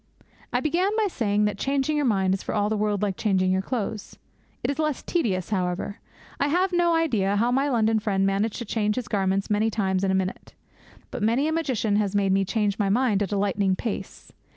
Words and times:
I 0.51 0.61
began 0.61 0.89
by 0.97 1.05
saying 1.09 1.45
that 1.45 1.59
changing 1.59 1.95
your 1.95 2.07
mind 2.07 2.33
is 2.33 2.41
for 2.41 2.55
all 2.55 2.69
the 2.69 2.75
world 2.75 3.03
like 3.03 3.17
changing 3.17 3.51
your 3.51 3.61
clothes. 3.61 4.17
It 4.63 4.71
is 4.71 4.79
less 4.79 5.03
tedious, 5.03 5.51
however. 5.51 5.99
I 6.39 6.47
have 6.47 6.73
no 6.73 6.95
idea 6.95 7.35
how 7.35 7.51
my 7.51 7.69
London 7.69 7.99
friend 7.99 8.25
managed 8.25 8.55
to 8.55 8.65
change 8.65 8.95
his 8.95 9.07
garments 9.07 9.51
many 9.51 9.69
times 9.69 10.03
in 10.03 10.09
a 10.09 10.15
minute. 10.15 10.55
But 11.11 11.21
many 11.21 11.47
a 11.47 11.51
magician 11.51 11.97
has 11.97 12.15
made 12.15 12.31
me 12.31 12.43
change 12.43 12.79
my 12.79 12.89
mind 12.89 13.21
at 13.21 13.31
a 13.31 13.37
lightning 13.37 13.75
pace. 13.75 14.31